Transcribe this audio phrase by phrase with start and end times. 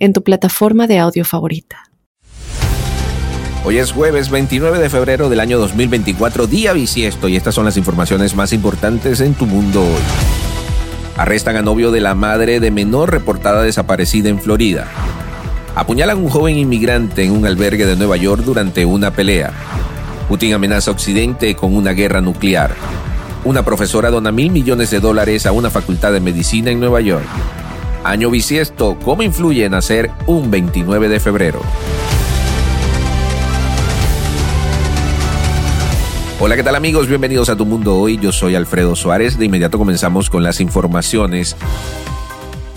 [0.00, 1.84] en tu plataforma de audio favorita.
[3.62, 7.76] Hoy es jueves 29 de febrero del año 2024, día bisiesto, y estas son las
[7.76, 10.00] informaciones más importantes en tu mundo hoy.
[11.18, 14.88] Arrestan a novio de la madre de menor reportada desaparecida en Florida.
[15.74, 19.52] Apuñalan a un joven inmigrante en un albergue de Nueva York durante una pelea.
[20.28, 22.74] Putin amenaza a Occidente con una guerra nuclear.
[23.44, 27.28] Una profesora dona mil millones de dólares a una facultad de medicina en Nueva York.
[28.02, 31.60] Año bisiesto, ¿cómo influye en hacer un 29 de febrero?
[36.40, 37.08] Hola, ¿qué tal amigos?
[37.08, 38.18] Bienvenidos a Tu Mundo Hoy.
[38.18, 39.38] Yo soy Alfredo Suárez.
[39.38, 41.56] De inmediato comenzamos con las informaciones.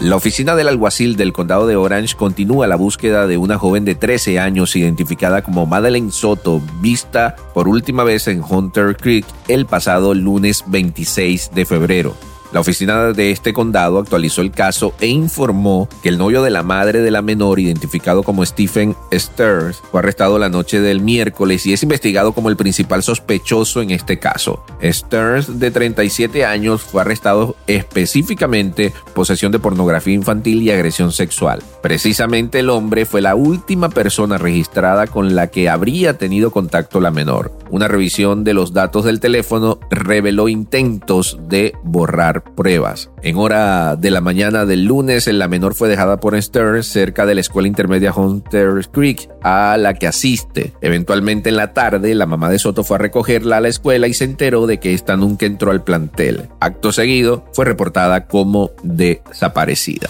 [0.02, 3.96] La oficina del alguacil del condado de Orange continúa la búsqueda de una joven de
[3.96, 10.14] 13 años identificada como Madeleine Soto, vista por última vez en Hunter Creek el pasado
[10.14, 12.33] lunes 26 de febrero.
[12.54, 16.62] La oficina de este condado actualizó el caso e informó que el novio de la
[16.62, 21.74] madre de la menor, identificado como Stephen Stearns, fue arrestado la noche del miércoles y
[21.74, 24.64] es investigado como el principal sospechoso en este caso.
[24.84, 31.64] Stearns, de 37 años, fue arrestado específicamente posesión de pornografía infantil y agresión sexual.
[31.84, 37.12] Precisamente el hombre fue la última persona registrada con la que habría tenido contacto la
[37.12, 37.52] menor.
[37.72, 43.10] Una revisión de los datos del teléfono reveló intentos de borrar pruebas.
[43.22, 47.36] En hora de la mañana del lunes, la menor fue dejada por Stern cerca de
[47.36, 50.72] la escuela intermedia Hunter Creek a la que asiste.
[50.80, 54.14] Eventualmente en la tarde, la mamá de Soto fue a recogerla a la escuela y
[54.14, 56.48] se enteró de que esta nunca entró al plantel.
[56.62, 60.08] Acto seguido, fue reportada como desaparecida.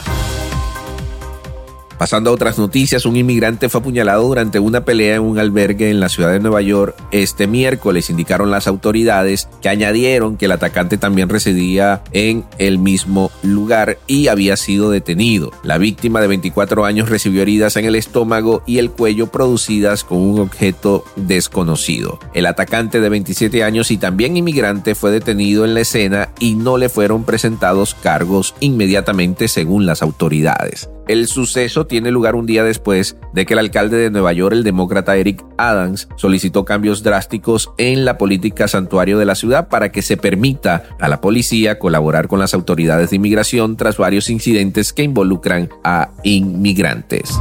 [2.03, 6.01] Pasando a otras noticias, un inmigrante fue apuñalado durante una pelea en un albergue en
[6.01, 10.97] la ciudad de Nueva York este miércoles, indicaron las autoridades que añadieron que el atacante
[10.97, 15.51] también residía en el mismo lugar y había sido detenido.
[15.63, 20.17] La víctima de 24 años recibió heridas en el estómago y el cuello producidas con
[20.17, 22.19] un objeto desconocido.
[22.33, 26.77] El atacante de 27 años y también inmigrante fue detenido en la escena y no
[26.77, 30.89] le fueron presentados cargos inmediatamente según las autoridades.
[31.07, 34.63] El suceso tiene lugar un día después de que el alcalde de Nueva York, el
[34.63, 40.01] demócrata Eric Adams, solicitó cambios drásticos en la política santuario de la ciudad para que
[40.01, 45.03] se permita a la policía colaborar con las autoridades de inmigración tras varios incidentes que
[45.03, 47.37] involucran a inmigrantes.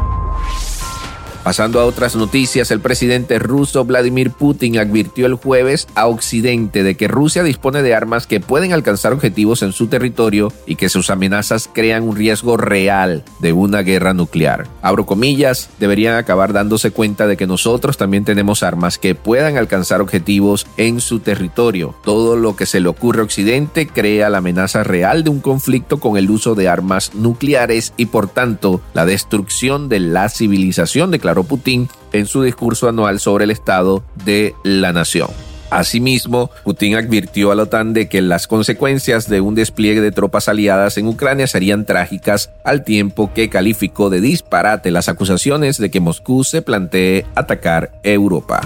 [1.42, 6.96] Pasando a otras noticias, el presidente ruso Vladimir Putin advirtió el jueves a Occidente de
[6.96, 11.10] que Rusia dispone de armas que pueden alcanzar objetivos en su territorio y que sus
[11.10, 14.68] amenazas crean un riesgo real de una guerra nuclear.
[14.82, 20.00] Abro comillas, deberían acabar dándose cuenta de que nosotros también tenemos armas que puedan alcanzar
[20.00, 21.96] objetivos en su territorio.
[22.04, 25.98] Todo lo que se le ocurre a Occidente crea la amenaza real de un conflicto
[25.98, 31.88] con el uso de armas nucleares y por tanto la destrucción de la civilización, Putin
[32.12, 35.28] en su discurso anual sobre el estado de la nación.
[35.72, 40.48] Asimismo, Putin advirtió a la OTAN de que las consecuencias de un despliegue de tropas
[40.48, 46.00] aliadas en Ucrania serían trágicas al tiempo que calificó de disparate las acusaciones de que
[46.00, 48.60] Moscú se plantee atacar Europa.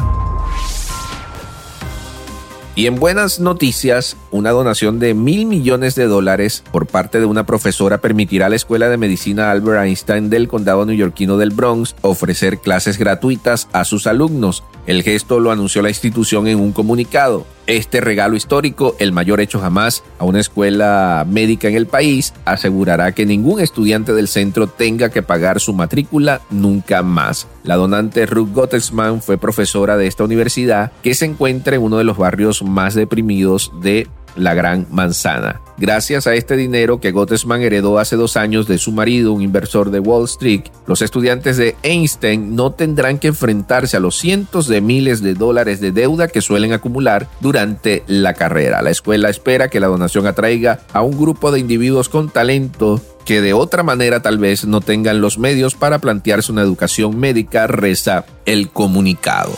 [2.79, 7.47] Y en buenas noticias, una donación de mil millones de dólares por parte de una
[7.47, 12.59] profesora permitirá a la Escuela de Medicina Albert Einstein del condado neoyorquino del Bronx ofrecer
[12.59, 14.63] clases gratuitas a sus alumnos.
[14.87, 17.47] El gesto lo anunció la institución en un comunicado.
[17.67, 23.11] Este regalo histórico, el mayor hecho jamás a una escuela médica en el país, asegurará
[23.11, 27.49] que ningún estudiante del centro tenga que pagar su matrícula nunca más.
[27.65, 32.05] La donante Ruth Gottesman fue profesora de esta universidad que se encuentra en uno de
[32.05, 35.61] los barrios más deprimidos de la Gran Manzana.
[35.79, 39.91] Gracias a este dinero que Gottesman heredó hace dos años de su marido, un inversor
[39.91, 44.81] de Wall Street, los estudiantes de Einstein no tendrán que enfrentarse a los cientos de
[44.81, 48.81] miles de dólares de deuda que suelen acumular durante la carrera.
[48.81, 53.43] La escuela espera que la donación atraiga a un grupo de individuos con talento que
[53.43, 58.25] de otra manera tal vez no tengan los medios para plantearse una educación médica, reza
[58.47, 59.53] el comunicado.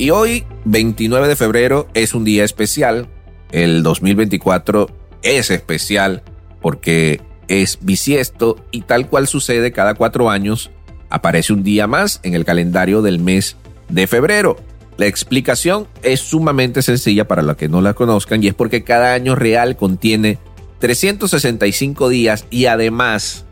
[0.00, 3.06] Y hoy, 29 de febrero, es un día especial.
[3.52, 4.88] El 2024
[5.22, 6.22] es especial
[6.62, 10.70] porque es bisiesto y tal cual sucede cada cuatro años,
[11.10, 13.58] aparece un día más en el calendario del mes
[13.90, 14.56] de febrero.
[14.96, 19.12] La explicación es sumamente sencilla para los que no la conozcan y es porque cada
[19.12, 20.38] año real contiene
[20.78, 23.44] 365 días y además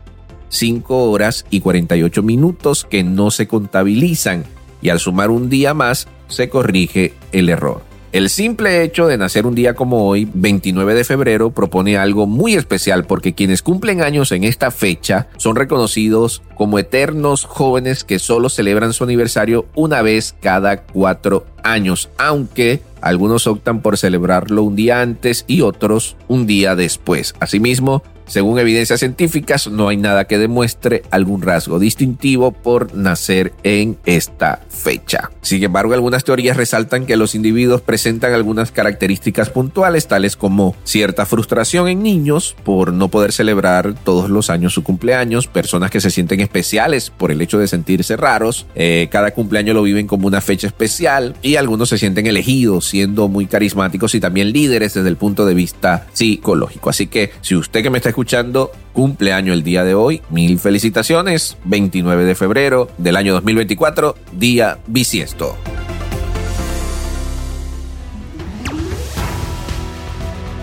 [0.47, 4.45] 5 horas y 48 minutos que no se contabilizan
[4.81, 7.89] y al sumar un día más se corrige el error.
[8.11, 12.55] El simple hecho de nacer un día como hoy, 29 de febrero, propone algo muy
[12.55, 18.49] especial porque quienes cumplen años en esta fecha son reconocidos como eternos jóvenes que solo
[18.49, 24.99] celebran su aniversario una vez cada cuatro años, aunque algunos optan por celebrarlo un día
[24.99, 27.33] antes y otros un día después.
[27.39, 33.97] Asimismo, según evidencias científicas, no hay nada que demuestre algún rasgo distintivo por nacer en
[34.05, 35.31] esta fecha.
[35.41, 41.25] Sin embargo, algunas teorías resaltan que los individuos presentan algunas características puntuales, tales como cierta
[41.25, 46.11] frustración en niños por no poder celebrar todos los años su cumpleaños, personas que se
[46.11, 50.41] sienten especiales por el hecho de sentirse raros, eh, cada cumpleaños lo viven como una
[50.41, 55.15] fecha especial y algunos se sienten elegidos, siendo muy carismáticos y también líderes desde el
[55.15, 56.89] punto de vista psicológico.
[56.89, 61.55] Así que si usted que me está escuchando cumpleaños el día de hoy, mil felicitaciones,
[61.65, 65.55] 29 de febrero del año 2024, día bisiesto.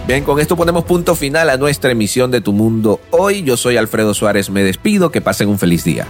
[0.07, 3.43] Bien, con esto ponemos punto final a nuestra emisión de Tu Mundo hoy.
[3.43, 6.07] Yo soy Alfredo Suárez, me despido, que pasen un feliz día.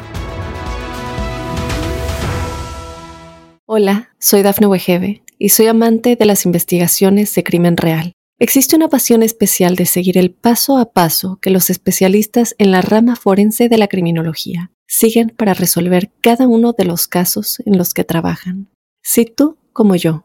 [3.65, 8.13] Hola, soy Dafne Wegebe y soy amante de las investigaciones de crimen real.
[8.39, 12.83] Existe una pasión especial de seguir el paso a paso que los especialistas en la
[12.83, 17.95] rama forense de la criminología siguen para resolver cada uno de los casos en los
[17.95, 18.69] que trabajan.
[19.03, 20.25] Si tú, como yo,